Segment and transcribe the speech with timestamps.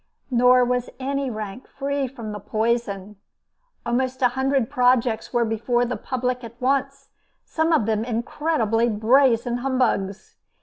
[0.31, 3.17] Nor was any rank free from the poison.
[3.85, 7.09] Almost a hundred projects were before the public at once,
[7.45, 10.37] some of them incredibly brazen humbugs.